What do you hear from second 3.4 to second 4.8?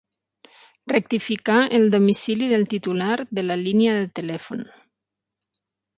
la línia de telèfon.